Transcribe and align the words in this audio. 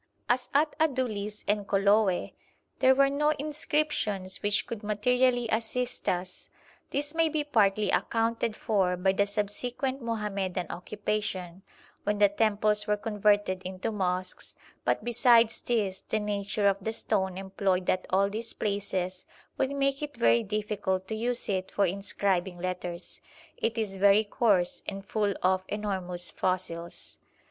As 0.27 0.49
at 0.55 0.75
Adulis 0.79 1.43
and 1.47 1.67
Koloe 1.67 2.31
there 2.79 2.95
were 2.95 3.07
no 3.11 3.33
inscriptions 3.37 4.41
which 4.41 4.65
could 4.65 4.81
materially 4.81 5.47
assist 5.51 6.09
us; 6.09 6.49
this 6.89 7.13
may 7.13 7.29
be 7.29 7.43
partly 7.43 7.91
accounted 7.91 8.55
for 8.55 8.97
by 8.97 9.11
the 9.11 9.27
subsequent 9.27 10.01
Mohammedan 10.01 10.65
occupation, 10.71 11.61
when 12.03 12.17
the 12.17 12.29
temples 12.29 12.87
were 12.87 12.97
converted 12.97 13.61
into 13.61 13.91
mosques, 13.91 14.55
but 14.85 15.03
besides 15.03 15.61
this 15.61 16.01
the 16.01 16.19
nature 16.19 16.67
of 16.67 16.79
the 16.83 16.93
stone 16.93 17.37
employed 17.37 17.87
at 17.87 18.07
all 18.09 18.27
these 18.27 18.53
places 18.53 19.27
would 19.59 19.69
make 19.69 20.01
it 20.01 20.17
very 20.17 20.41
difficult 20.41 21.07
to 21.09 21.15
use 21.15 21.47
it 21.47 21.69
for 21.69 21.85
inscribing 21.85 22.57
letters: 22.57 23.21
it 23.55 23.77
is 23.77 23.97
very 23.97 24.23
coarse, 24.23 24.81
and 24.87 25.05
full 25.05 25.35
of 25.43 25.61
enormous 25.67 26.31
fossils. 26.31 27.19